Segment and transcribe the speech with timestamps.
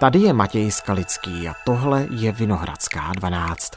[0.00, 3.70] Tady je Matěj Skalický a tohle je Vinohradská 12.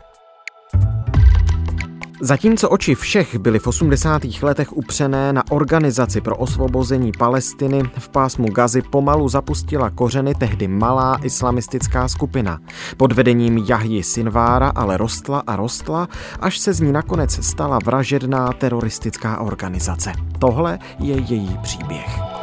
[2.22, 4.22] Zatímco oči všech byly v 80.
[4.42, 11.18] letech upřené na organizaci pro osvobození Palestiny, v pásmu Gazy pomalu zapustila kořeny tehdy malá
[11.24, 12.60] islamistická skupina.
[12.98, 16.08] Pod vedením Jahji Sinvára ale rostla a rostla,
[16.40, 20.12] až se z ní nakonec stala vražedná teroristická organizace.
[20.40, 22.37] Tohle je její příběh.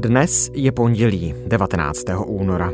[0.00, 2.04] Dnes je pondělí 19.
[2.26, 2.72] února.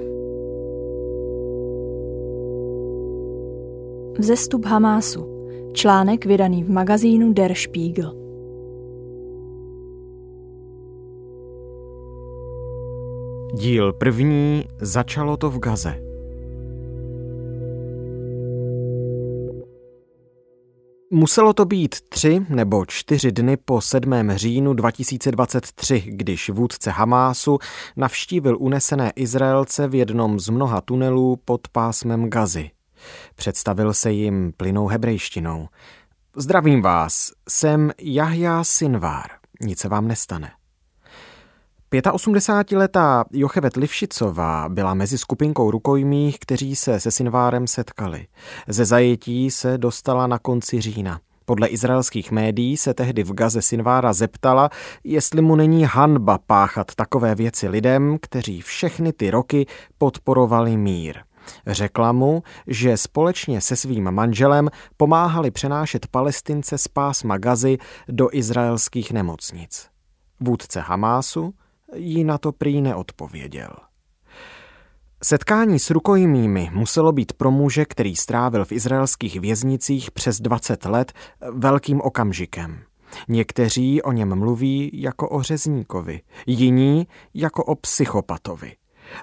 [4.18, 5.48] Vzestup Hamásu.
[5.72, 8.12] Článek vydaný v magazínu Der Spiegel.
[13.54, 16.13] Díl první Začalo to v Gaze.
[21.14, 24.14] Muselo to být tři nebo čtyři dny po 7.
[24.34, 27.58] říjnu 2023, když vůdce Hamásu
[27.96, 32.70] navštívil unesené Izraelce v jednom z mnoha tunelů pod pásmem Gazy.
[33.34, 35.68] Představil se jim plynou hebrejštinou.
[36.36, 39.30] Zdravím vás, jsem Jahja Sinvár.
[39.60, 40.50] Nic se vám nestane.
[41.92, 48.26] 85-letá Jochevet Livšicová byla mezi skupinkou rukojmích, kteří se se Sinvárem setkali.
[48.68, 51.20] Ze zajetí se dostala na konci října.
[51.44, 54.70] Podle izraelských médií se tehdy v Gaze Sinvára zeptala,
[55.04, 59.66] jestli mu není hanba páchat takové věci lidem, kteří všechny ty roky
[59.98, 61.16] podporovali mír.
[61.66, 69.12] Řekla mu, že společně se svým manželem pomáhali přenášet palestince z pásma Gazy do izraelských
[69.12, 69.88] nemocnic.
[70.40, 71.54] Vůdce Hamásu
[71.94, 73.70] jí na to prý neodpověděl.
[75.22, 81.12] Setkání s rukojmími muselo být pro muže, který strávil v izraelských věznicích přes 20 let,
[81.50, 82.80] velkým okamžikem.
[83.28, 88.72] Někteří o něm mluví jako o řezníkovi, jiní jako o psychopatovi.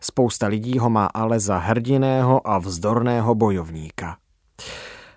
[0.01, 4.17] Spousta lidí ho má ale za hrdiného a vzdorného bojovníka.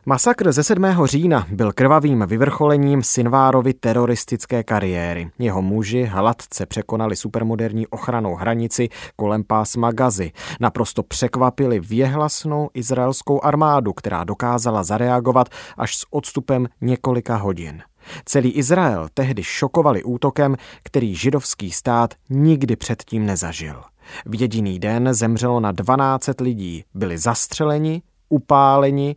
[0.07, 0.85] Masakr ze 7.
[1.05, 5.31] října byl krvavým vyvrcholením Sinvárovy teroristické kariéry.
[5.39, 10.33] Jeho muži hladce překonali supermoderní ochranou hranici kolem pásma Gazy.
[10.61, 17.83] Naprosto překvapili věhlasnou izraelskou armádu, která dokázala zareagovat až s odstupem několika hodin.
[18.25, 23.83] Celý Izrael tehdy šokovali útokem, který židovský stát nikdy předtím nezažil.
[24.27, 28.03] V jediný den zemřelo na 12 lidí, byli zastřeleni,
[28.34, 29.17] upáleni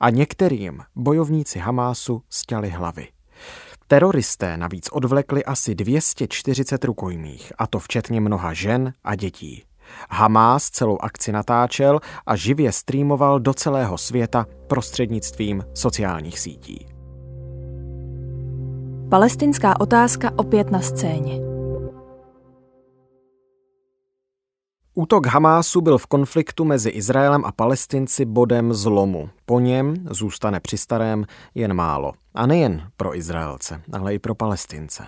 [0.00, 3.08] a některým bojovníci Hamásu stěli hlavy.
[3.86, 9.64] Teroristé navíc odvlekli asi 240 rukojmích, a to včetně mnoha žen a dětí.
[10.10, 16.86] Hamás celou akci natáčel a živě streamoval do celého světa prostřednictvím sociálních sítí.
[19.08, 21.53] Palestinská otázka opět na scéně.
[24.96, 29.30] Útok Hamásu byl v konfliktu mezi Izraelem a Palestinci bodem zlomu.
[29.46, 32.12] Po něm zůstane při starém jen málo.
[32.34, 35.04] A nejen pro Izraelce, ale i pro Palestince.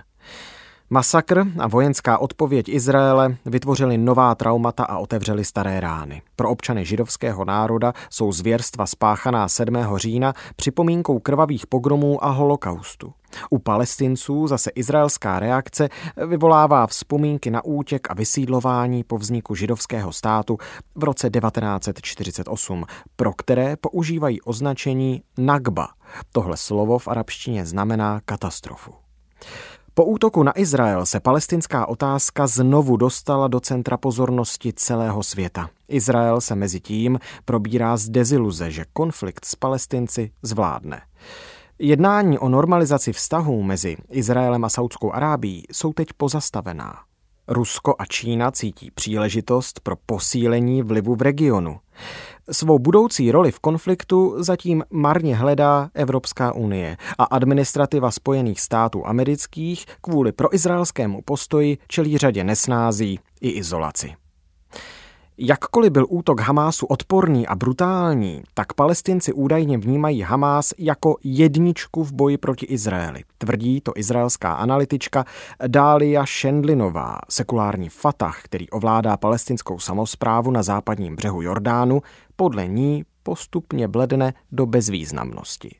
[0.91, 6.23] Masakr a vojenská odpověď Izraele vytvořili nová traumata a otevřeli staré rány.
[6.37, 9.77] Pro občany židovského národa jsou zvěrstva spáchaná 7.
[9.97, 13.13] října připomínkou krvavých pogromů a holokaustu.
[13.51, 15.89] U palestinců zase izraelská reakce
[16.27, 20.59] vyvolává vzpomínky na útěk a vysídlování po vzniku židovského státu
[20.95, 22.85] v roce 1948,
[23.17, 25.89] pro které používají označení Nagba.
[26.33, 28.95] Tohle slovo v arabštině znamená katastrofu.
[29.99, 35.71] Po útoku na Izrael se palestinská otázka znovu dostala do centra pozornosti celého světa.
[35.89, 41.03] Izrael se mezi tím probírá z deziluze, že konflikt s palestinci zvládne.
[41.79, 46.95] Jednání o normalizaci vztahů mezi Izraelem a Saudskou Arábií jsou teď pozastavená.
[47.49, 51.79] Rusko a Čína cítí příležitost pro posílení vlivu v regionu.
[52.51, 59.87] Svou budoucí roli v konfliktu zatím marně hledá Evropská unie a administrativa Spojených států amerických
[60.01, 64.26] kvůli proizraelskému postoji čelí řadě nesnází i izolaci.
[65.38, 72.12] Jakkoliv byl útok Hamásu odporný a brutální, tak palestinci údajně vnímají Hamás jako jedničku v
[72.12, 73.22] boji proti Izraeli.
[73.38, 75.24] Tvrdí to izraelská analytička
[75.66, 82.03] Dália Šendlinová, sekulární Fatah, který ovládá palestinskou samozprávu na západním břehu Jordánu,
[82.36, 85.77] podle ní postupně bledne do bezvýznamnosti.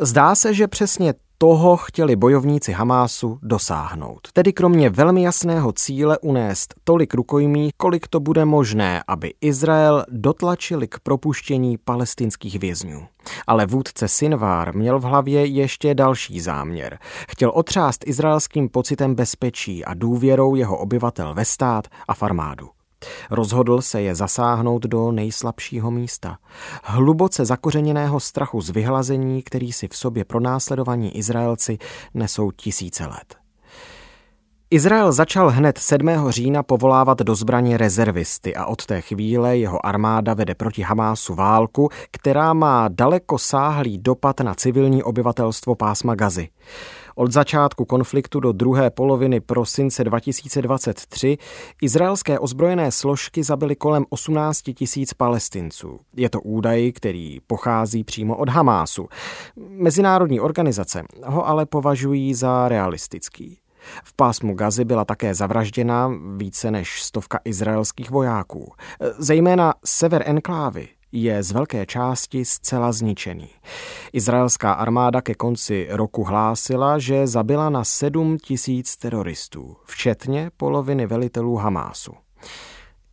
[0.00, 4.28] Zdá se, že přesně toho chtěli bojovníci Hamásu dosáhnout.
[4.32, 10.88] Tedy kromě velmi jasného cíle unést tolik rukojmí, kolik to bude možné, aby Izrael dotlačili
[10.88, 13.06] k propuštění palestinských vězňů.
[13.46, 16.98] Ale vůdce Sinvár měl v hlavě ještě další záměr.
[17.30, 22.68] Chtěl otřást izraelským pocitem bezpečí a důvěrou jeho obyvatel ve stát a v armádu.
[23.30, 26.38] Rozhodl se je zasáhnout do nejslabšího místa.
[26.84, 31.78] Hluboce zakořeněného strachu z vyhlazení, který si v sobě pronásledovaní Izraelci
[32.14, 33.42] nesou tisíce let.
[34.72, 36.08] Izrael začal hned 7.
[36.28, 41.88] října povolávat do zbraně rezervisty a od té chvíle jeho armáda vede proti Hamásu válku,
[42.10, 46.48] která má daleko sáhlý dopad na civilní obyvatelstvo pásma Gazy.
[47.14, 51.38] Od začátku konfliktu do druhé poloviny prosince 2023
[51.82, 56.00] izraelské ozbrojené složky zabily kolem 18 tisíc palestinců.
[56.16, 59.08] Je to údaj, který pochází přímo od Hamásu.
[59.56, 63.58] Mezinárodní organizace ho ale považují za realistický.
[64.04, 68.72] V pásmu Gazy byla také zavražděna více než stovka izraelských vojáků.
[69.18, 73.48] Zejména sever enklávy je z velké části zcela zničený.
[74.12, 81.56] Izraelská armáda ke konci roku hlásila, že zabila na 7 tisíc teroristů, včetně poloviny velitelů
[81.56, 82.12] Hamásu.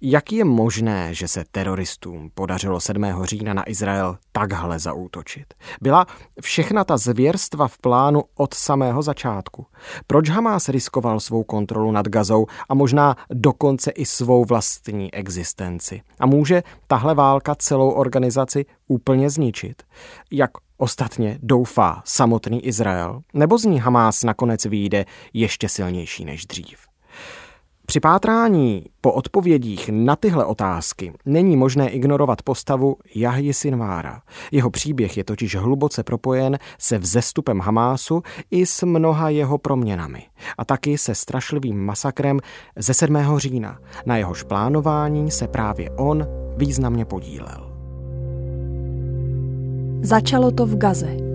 [0.01, 3.05] Jak je možné, že se teroristům podařilo 7.
[3.23, 5.53] října na Izrael takhle zaútočit?
[5.81, 6.05] Byla
[6.41, 9.65] všechna ta zvěrstva v plánu od samého začátku?
[10.07, 16.01] Proč Hamas riskoval svou kontrolu nad Gazou a možná dokonce i svou vlastní existenci?
[16.19, 19.83] A může tahle válka celou organizaci úplně zničit?
[20.31, 23.21] Jak ostatně doufá samotný Izrael?
[23.33, 26.88] Nebo z ní Hamas nakonec vyjde ještě silnější než dřív?
[27.89, 34.21] Při pátrání po odpovědích na tyhle otázky není možné ignorovat postavu Jahji Sinvára.
[34.51, 40.23] Jeho příběh je totiž hluboce propojen se vzestupem Hamásu i s mnoha jeho proměnami.
[40.57, 42.39] A taky se strašlivým masakrem
[42.75, 43.17] ze 7.
[43.37, 43.79] října.
[44.05, 46.27] Na jehož plánování se právě on
[46.57, 47.73] významně podílel.
[50.01, 51.28] Začalo to v Gaze.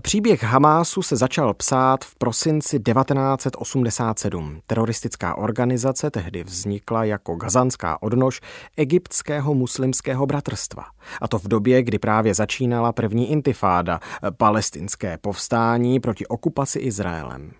[0.00, 4.60] Příběh Hamásu se začal psát v prosinci 1987.
[4.66, 8.40] Teroristická organizace tehdy vznikla jako gazanská odnož
[8.76, 10.84] egyptského muslimského bratrstva.
[11.20, 14.00] A to v době, kdy právě začínala první intifáda,
[14.36, 17.52] palestinské povstání proti okupaci Izraelem.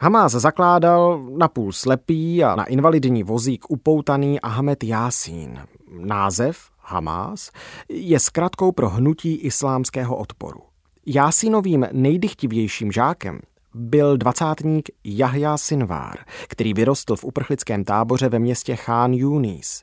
[0.00, 5.58] Hamás zakládal napůl slepý a na invalidní vozík upoutaný Ahmed Yassin.
[5.98, 7.50] Název Hamás
[7.88, 10.67] je zkratkou pro hnutí islámského odporu.
[11.10, 13.40] Jásinovým nejdychtivějším žákem
[13.74, 16.16] byl dvacátník Jahja Sinvár,
[16.48, 19.82] který vyrostl v uprchlickém táboře ve městě Khan Yunis.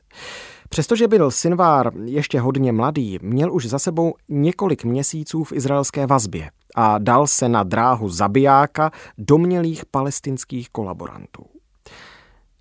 [0.68, 6.50] Přestože byl Sinvár ještě hodně mladý, měl už za sebou několik měsíců v izraelské vazbě
[6.74, 11.44] a dal se na dráhu zabijáka domělých palestinských kolaborantů.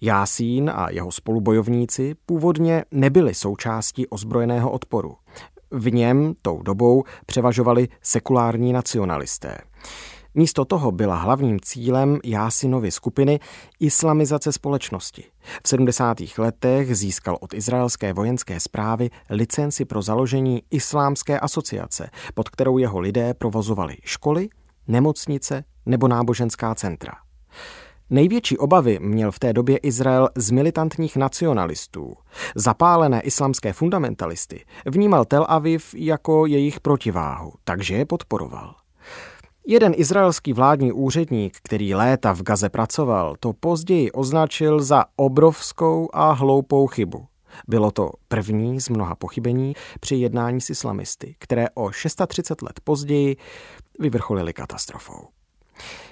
[0.02, 5.16] Jásín a jeho spolubojovníci původně nebyli součástí ozbrojeného odporu.
[5.72, 9.58] V něm tou dobou převažovali sekulární nacionalisté.
[10.38, 13.40] Místo toho byla hlavním cílem Jásinovy skupiny
[13.80, 15.24] islamizace společnosti.
[15.64, 16.18] V 70.
[16.38, 23.34] letech získal od izraelské vojenské zprávy licenci pro založení Islámské asociace, pod kterou jeho lidé
[23.34, 24.50] provozovali školy,
[24.88, 27.25] nemocnice nebo náboženská centra.
[28.10, 32.14] Největší obavy měl v té době Izrael z militantních nacionalistů.
[32.56, 38.76] Zapálené islamské fundamentalisty vnímal Tel Aviv jako jejich protiváhu, takže je podporoval.
[39.68, 46.32] Jeden izraelský vládní úředník, který léta v Gaze pracoval, to později označil za obrovskou a
[46.32, 47.26] hloupou chybu.
[47.68, 53.38] Bylo to první z mnoha pochybení při jednání s islamisty, které o 630 let později
[54.00, 55.28] vyvrcholily katastrofou.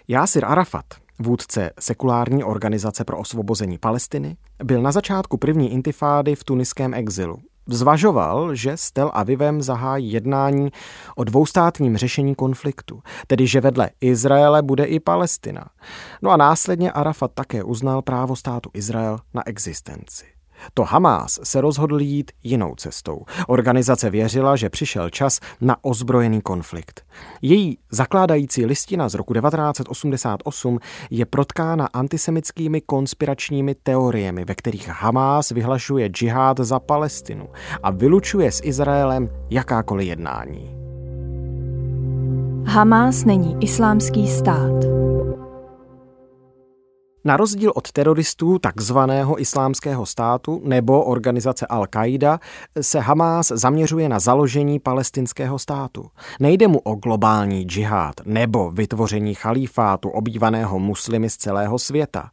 [0.07, 0.85] Jásir Arafat,
[1.19, 7.37] Vůdce sekulární organizace pro osvobození Palestiny byl na začátku první intifády v tuniském exilu.
[7.67, 10.71] Zvažoval, že s Tel Avivem zahájí jednání
[11.15, 15.65] o dvoustátním řešení konfliktu, tedy že vedle Izraele bude i Palestina.
[16.21, 20.25] No a následně Arafat také uznal právo státu Izrael na existenci.
[20.73, 23.25] To Hamás se rozhodl jít jinou cestou.
[23.47, 27.05] Organizace věřila, že přišel čas na ozbrojený konflikt.
[27.41, 30.79] Její zakládající listina z roku 1988
[31.09, 37.49] je protkána antisemickými konspiračními teoriemi, ve kterých Hamás vyhlašuje džihad za Palestinu
[37.83, 40.73] a vylučuje s Izraelem jakákoliv jednání.
[42.65, 44.83] Hamás není islámský stát.
[47.25, 52.39] Na rozdíl od teroristů takzvaného islámského státu nebo organizace Al-Qaida
[52.81, 56.09] se Hamás zaměřuje na založení palestinského státu.
[56.39, 62.29] Nejde mu o globální džihad nebo vytvoření chalífátu obývaného muslimy z celého světa.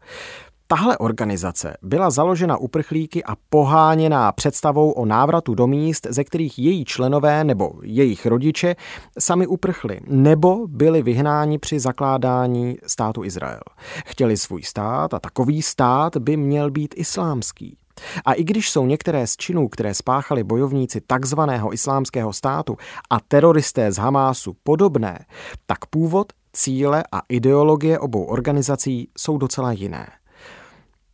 [0.72, 6.84] Tahle organizace byla založena uprchlíky a poháněná představou o návratu do míst, ze kterých její
[6.84, 8.76] členové nebo jejich rodiče
[9.18, 13.60] sami uprchli nebo byli vyhnáni při zakládání státu Izrael.
[14.06, 17.76] Chtěli svůj stát a takový stát by měl být islámský.
[18.24, 22.76] A i když jsou některé z činů, které spáchali bojovníci takzvaného islámského státu
[23.10, 25.24] a teroristé z Hamásu podobné,
[25.66, 30.19] tak původ, cíle a ideologie obou organizací jsou docela jiné.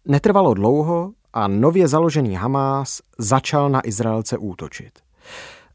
[0.09, 4.91] Netrvalo dlouho a nově založený Hamás začal na Izraelce útočit.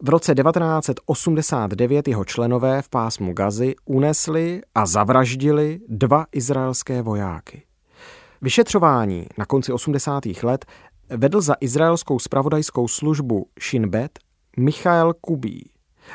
[0.01, 7.63] V roce 1989 jeho členové v pásmu Gazy unesli a zavraždili dva izraelské vojáky.
[8.41, 10.23] Vyšetřování na konci 80.
[10.43, 10.65] let
[11.09, 14.19] vedl za izraelskou spravodajskou službu Shin Bet
[14.57, 15.69] Michael Kubí.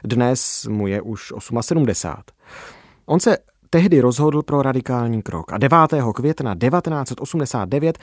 [0.05, 2.23] Dnes mu je už 78.
[3.07, 3.37] On se
[3.71, 5.79] tehdy rozhodl pro radikální krok a 9.
[6.15, 7.99] května 1989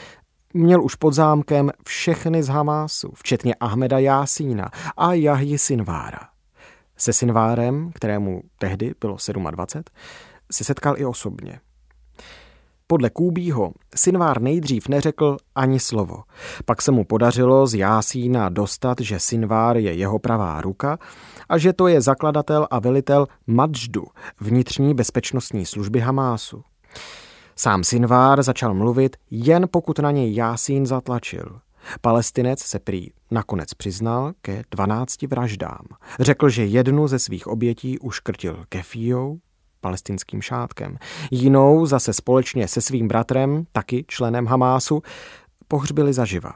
[0.54, 6.20] měl už pod zámkem všechny z Hamásu, včetně Ahmeda Jásína a Jahji Sinvára.
[6.98, 9.18] Se Sinvárem, kterému tehdy bylo
[9.52, 9.84] 27,
[10.52, 11.60] se setkal i osobně.
[12.94, 16.24] Podle Kůbího Sinvár nejdřív neřekl ani slovo.
[16.66, 20.98] Pak se mu podařilo z Jásína dostat, že Sinvár je jeho pravá ruka
[21.50, 24.06] a že to je zakladatel a velitel Madždu,
[24.42, 26.64] vnitřní bezpečnostní služby Hamásu.
[27.56, 31.60] Sám Sinvár začal mluvit, jen pokud na něj Jásín zatlačil.
[32.02, 35.86] Palestinec se prý nakonec přiznal ke 12 vraždám.
[36.20, 39.40] Řekl, že jednu ze svých obětí uškrtil kefíjou,
[39.84, 40.98] palestinským šátkem.
[41.32, 45.02] Jinou zase společně se svým bratrem, taky členem Hamásu,
[45.68, 46.52] pohřbili zaživa.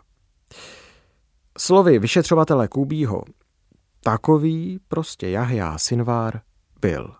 [1.57, 3.23] Slovy vyšetřovatele Kubího,
[4.03, 6.41] takový prostě Jahja Sinvár
[6.81, 7.15] byl.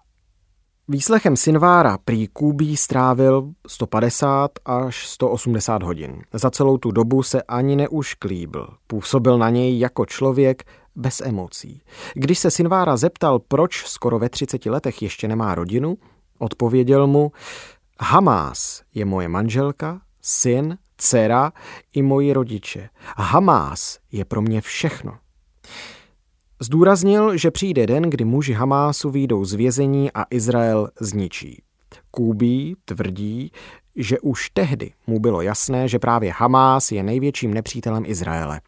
[0.89, 6.21] Výslechem Sinvára prý Kubí strávil 150 až 180 hodin.
[6.33, 8.69] Za celou tu dobu se ani neušklíbil.
[8.87, 10.63] Působil na něj jako člověk
[10.97, 11.81] bez emocí.
[12.13, 15.97] Když se Sinvára zeptal, proč skoro ve 30 letech ještě nemá rodinu,
[16.39, 17.31] odpověděl mu,
[17.99, 21.51] Hamás je moje manželka, syn, dcera
[21.93, 22.89] i moji rodiče.
[23.17, 25.17] Hamás je pro mě všechno.
[26.59, 31.61] Zdůraznil, že přijde den, kdy muži Hamásu výjdou z vězení a Izrael zničí.
[32.11, 33.51] Kúbí tvrdí,
[33.95, 38.61] že už tehdy mu bylo jasné, že právě Hamás je největším nepřítelem Izraele.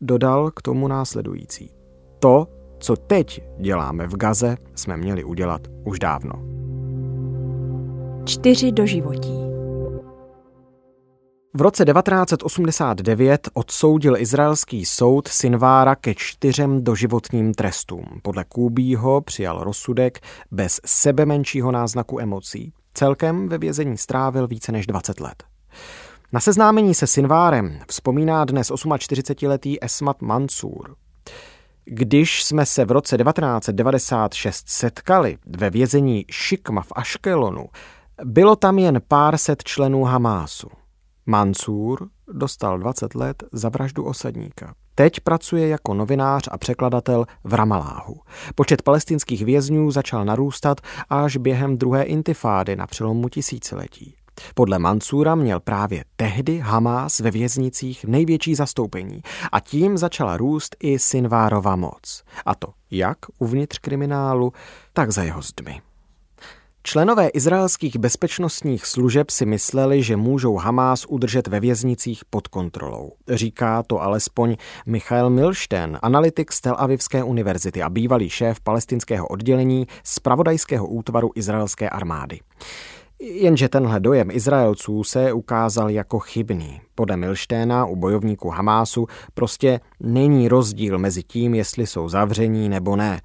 [0.00, 1.70] Dodal k tomu následující.
[2.18, 2.46] To,
[2.78, 6.32] co teď děláme v Gaze, jsme měli udělat už dávno.
[8.24, 9.46] Čtyři doživotí.
[11.54, 18.04] V roce 1989 odsoudil izraelský soud Sinvára ke čtyřem doživotním trestům.
[18.22, 20.18] Podle Kůbího přijal rozsudek
[20.50, 22.72] bez sebe menšího náznaku emocí.
[22.94, 25.55] Celkem ve vězení strávil více než 20 let.
[26.32, 30.96] Na seznámení se Sinvárem vzpomíná dnes 48-letý Esmat Mansur.
[31.84, 37.66] Když jsme se v roce 1996 setkali ve vězení Šikma v Aškelonu,
[38.24, 40.68] bylo tam jen pár set členů Hamásu.
[41.26, 44.74] Mansur dostal 20 let za vraždu osadníka.
[44.94, 48.20] Teď pracuje jako novinář a překladatel v Ramaláhu.
[48.54, 50.80] Počet palestinských vězňů začal narůstat
[51.10, 54.16] až během druhé intifády na přelomu tisíciletí.
[54.54, 60.98] Podle Mansura měl právě tehdy Hamás ve věznicích největší zastoupení a tím začala růst i
[60.98, 62.24] Sinvárova moc.
[62.46, 64.52] A to jak uvnitř kriminálu,
[64.92, 65.80] tak za jeho zdmi.
[66.88, 73.12] Členové izraelských bezpečnostních služeb si mysleli, že můžou Hamás udržet ve věznicích pod kontrolou.
[73.28, 79.86] Říká to alespoň Michael Milštén, analytik z Tel Avivské univerzity a bývalý šéf palestinského oddělení
[80.04, 82.40] z pravodajského útvaru izraelské armády.
[83.20, 86.80] Jenže tenhle dojem Izraelců se ukázal jako chybný.
[86.94, 93.20] Podle Milšténa u bojovníků Hamásu prostě není rozdíl mezi tím, jestli jsou zavření nebo ne.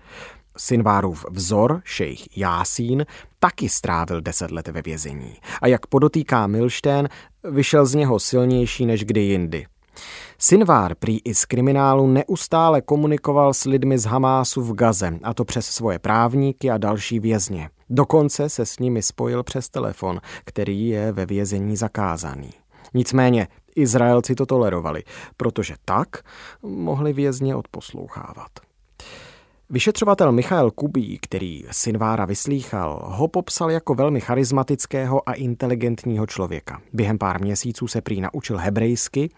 [0.58, 3.06] Sinvárův vzor, šejch Jásín,
[3.40, 5.36] taky strávil deset let ve vězení.
[5.62, 7.10] A jak podotýká Milštén,
[7.44, 9.66] vyšel z něho silnější než kdy jindy.
[10.38, 15.46] Sinvár prý i z kriminálu neustále komunikoval s lidmi z Hamásu v Gaze, a to
[15.46, 17.70] přes svoje právníky a další vězně.
[17.94, 22.50] Dokonce se s nimi spojil přes telefon, který je ve vězení zakázaný.
[22.94, 25.04] Nicméně Izraelci to tolerovali,
[25.38, 26.08] protože tak
[26.64, 28.50] mohli vězně odposlouchávat.
[29.70, 36.82] Vyšetřovatel Michael Kubí, který Sinvára vyslýchal, ho popsal jako velmi charismatického a inteligentního člověka.
[36.94, 39.30] Během pár měsíců se prý naučil hebrejsky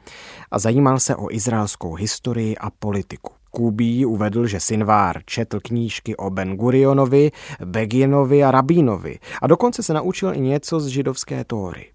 [0.52, 3.34] a zajímal se o izraelskou historii a politiku.
[3.56, 7.32] Kubí uvedl, že Sinvár četl knížky o Ben Gurionovi,
[7.66, 11.86] Beginovi a Rabínovi a dokonce se naučil i něco z židovské Tóry.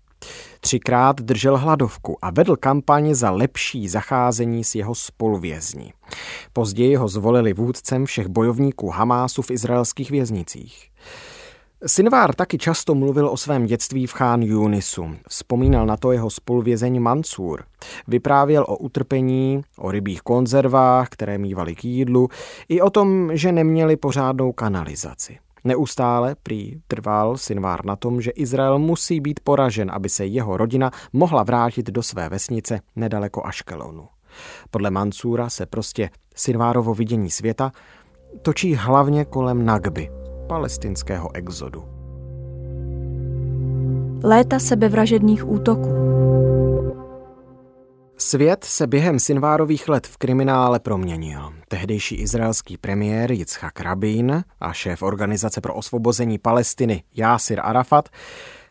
[0.61, 5.93] Třikrát držel hladovku a vedl kampaň za lepší zacházení s jeho spoluvězni.
[6.53, 10.91] Později ho zvolili vůdcem všech bojovníků Hamásu v izraelských věznicích.
[11.87, 15.11] Sinvár taky často mluvil o svém dětství v Chán Yunisu.
[15.29, 17.65] Vzpomínal na to jeho spoluvězeň Mansur.
[18.09, 22.29] Vyprávěl o utrpení, o rybích konzervách, které mývali k jídlu,
[22.69, 25.39] i o tom, že neměli pořádnou kanalizaci.
[25.65, 30.91] Neustále prý trval Sinvár na tom, že Izrael musí být poražen, aby se jeho rodina
[31.13, 34.09] mohla vrátit do své vesnice nedaleko Aškelonu.
[34.71, 37.73] Podle Mansura se prostě Sinvárovo vidění světa
[38.43, 40.11] točí hlavně kolem Nagby,
[40.49, 41.85] palestinského exodu.
[44.23, 46.19] Léta sebevražedných útoků.
[48.17, 51.53] Svět se během Sinvárových let v kriminále proměnil.
[51.69, 58.09] Tehdejší izraelský premiér Yitzhak Rabin a šéf Organizace pro osvobození Palestiny Yasir Arafat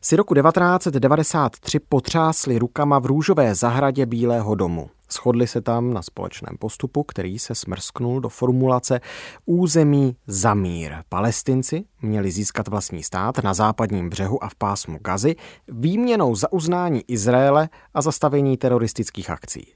[0.01, 4.89] si roku 1993 potřásli rukama v růžové zahradě Bílého domu.
[5.11, 9.01] Shodli se tam na společném postupu, který se smrsknul do formulace
[9.45, 10.95] území za mír.
[11.09, 15.35] Palestinci měli získat vlastní stát na západním břehu a v pásmu Gazy
[15.67, 19.73] výměnou za uznání Izraele a zastavení teroristických akcí.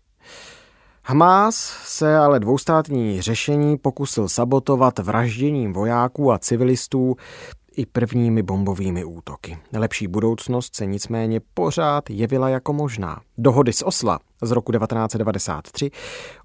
[1.04, 7.16] Hamás se ale dvoustátní řešení pokusil sabotovat vražděním vojáků a civilistů
[7.76, 9.58] i prvními bombovými útoky.
[9.74, 13.22] Lepší budoucnost se nicméně pořád jevila jako možná.
[13.38, 15.92] Dohody z Osla z roku 1993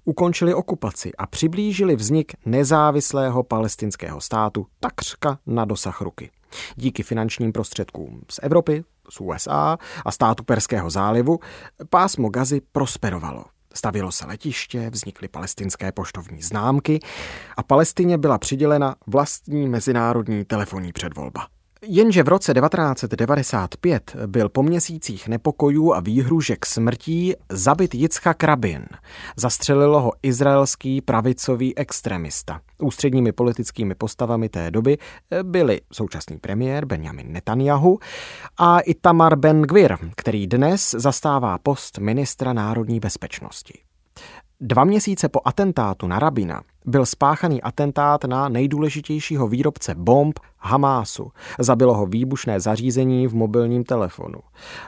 [0.05, 6.29] ukončily okupaci a přiblížili vznik nezávislého palestinského státu takřka na dosah ruky.
[6.75, 11.39] Díky finančním prostředkům z Evropy, z USA a státu Perského zálivu
[11.89, 13.56] pásmo Gazy prosperovalo.
[13.77, 16.99] Stavilo se letiště, vznikly palestinské poštovní známky
[17.57, 21.47] a Palestině byla přidělena vlastní mezinárodní telefonní předvolba.
[21.89, 28.85] Jenže v roce 1995 byl po měsících nepokojů a výhružek smrtí zabit Jitzchak Rabin.
[29.37, 32.59] Zastřelilo ho izraelský pravicový extremista.
[32.81, 34.97] Ústředními politickými postavami té doby
[35.43, 37.99] byli současný premiér Benjamin Netanyahu
[38.57, 43.79] a Itamar Ben-Gvir, který dnes zastává post ministra národní bezpečnosti.
[44.61, 51.31] Dva měsíce po atentátu na Rabina byl spáchaný atentát na nejdůležitějšího výrobce bomb Hamásu.
[51.59, 54.39] Zabilo ho výbušné zařízení v mobilním telefonu.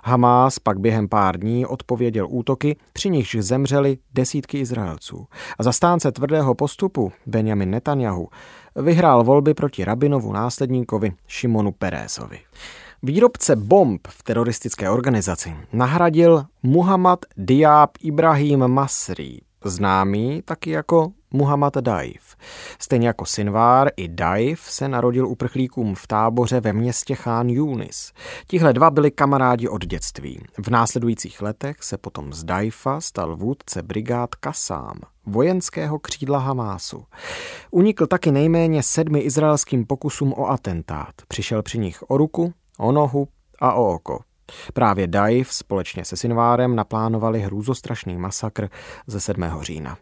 [0.03, 5.27] Hamás pak během pár dní odpověděl útoky, při nichž zemřeli desítky Izraelců.
[5.59, 8.27] A zastánce tvrdého postupu Benjamin Netanyahu
[8.75, 12.39] vyhrál volby proti Rabinovu následníkovi Šimonu Perézovi.
[13.03, 22.35] Výrobce bomb v teroristické organizaci nahradil Muhammad Diab Ibrahim Masri, známý taky jako Muhammad Daif.
[22.79, 28.13] Stejně jako Sinvár, i Daif se narodil uprchlíkům v táboře ve městě Chán Yunis.
[28.47, 30.43] Tihle dva byli kamarádi od dětství.
[30.57, 37.05] V následujících letech se potom z Daifa stal vůdce brigád Kasám, vojenského křídla Hamásu.
[37.71, 41.13] Unikl taky nejméně sedmi izraelským pokusům o atentát.
[41.27, 43.27] Přišel při nich o ruku, o nohu
[43.59, 44.19] a o oko.
[44.73, 48.69] Právě Daif společně se Sinvárem naplánovali hrůzostrašný masakr
[49.07, 49.43] ze 7.
[49.61, 49.97] října.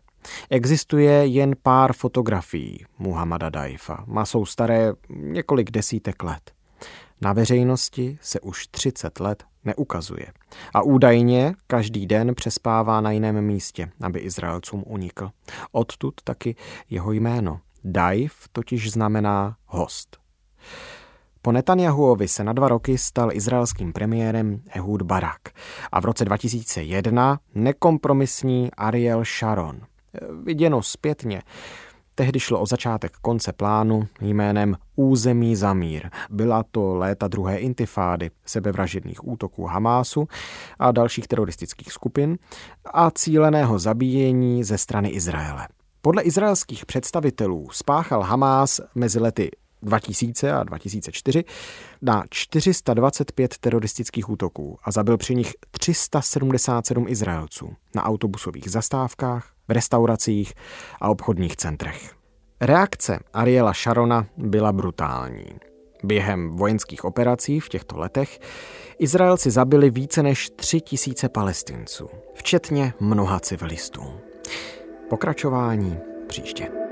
[0.49, 4.03] Existuje jen pár fotografií Muhammada Daifa.
[4.07, 6.51] Má jsou staré několik desítek let.
[7.21, 10.27] Na veřejnosti se už 30 let neukazuje.
[10.73, 15.29] A údajně každý den přespává na jiném místě, aby Izraelcům unikl.
[15.71, 16.55] Odtud taky
[16.89, 17.59] jeho jméno.
[17.83, 20.17] Daif totiž znamená host.
[21.41, 25.41] Po Netanyahuovi se na dva roky stal izraelským premiérem Ehud Barak
[25.91, 29.81] a v roce 2001 nekompromisní Ariel Sharon.
[30.43, 31.41] Viděno zpětně,
[32.19, 36.09] Tehdy šlo o začátek konce plánu jménem Území za mír.
[36.29, 40.27] Byla to léta druhé intifády, sebevražedných útoků Hamásu
[40.79, 42.37] a dalších teroristických skupin
[42.93, 45.67] a cíleného zabíjení ze strany Izraele.
[46.01, 49.51] Podle izraelských představitelů spáchal Hamás mezi lety
[49.81, 51.43] 2000 a 2004
[52.01, 60.53] na 425 teroristických útoků a zabil při nich 377 Izraelců na autobusových zastávkách, v restauracích
[61.01, 62.11] a obchodních centrech.
[62.61, 65.45] Reakce Ariela Sharona byla brutální.
[66.03, 68.39] Během vojenských operací v těchto letech
[68.99, 74.03] Izraelci zabili více než 3 tisíce palestinců, včetně mnoha civilistů.
[75.09, 76.86] Pokračování příště.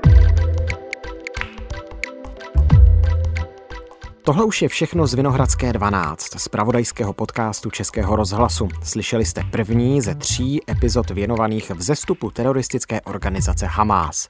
[4.26, 8.68] Tohle už je všechno z Vinohradské 12, z pravodajského podcastu Českého rozhlasu.
[8.82, 14.28] Slyšeli jste první ze tří epizod věnovaných vzestupu teroristické organizace Hamas.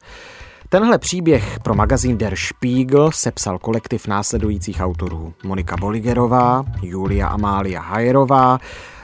[0.68, 5.34] Tenhle příběh pro magazín Der Spiegel sepsal kolektiv následujících autorů.
[5.44, 8.58] Monika Boligerová, Julia Amália Hajerová,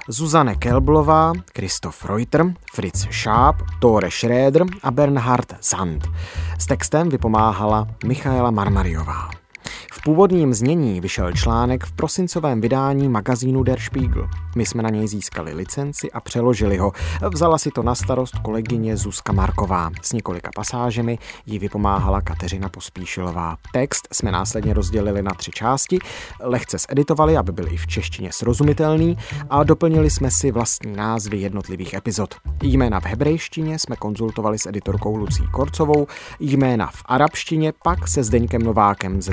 [0.09, 6.09] Zuzane Kelblová, Kristof Reuter, Fritz Schaap, Tore Schröder a Bernhard Sand.
[6.59, 9.41] S textem vypomáhala Michaela Marmariová
[10.00, 14.28] původním znění vyšel článek v prosincovém vydání magazínu Der Spiegel.
[14.57, 16.92] My jsme na něj získali licenci a přeložili ho.
[17.35, 19.90] Vzala si to na starost kolegyně Zuzka Marková.
[20.02, 23.57] S několika pasážemi jí vypomáhala Kateřina Pospíšilová.
[23.72, 25.98] Text jsme následně rozdělili na tři části,
[26.40, 29.16] lehce zeditovali, aby byl i v češtině srozumitelný
[29.50, 32.35] a doplnili jsme si vlastní názvy jednotlivých epizod.
[32.62, 36.07] Jména v hebrejštině jsme konzultovali s editorkou Lucí Korcovou,
[36.40, 39.33] jména v arabštině pak se Zdeňkem Novákem ze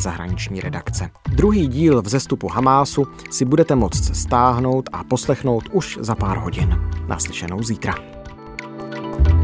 [0.49, 1.09] dnešní redakce.
[1.29, 6.79] Druhý díl vzestupu Hamásu si budete moct stáhnout a poslechnout už za pár hodin.
[7.07, 7.95] Naslyšenou zítra.
[8.99, 9.38] thank you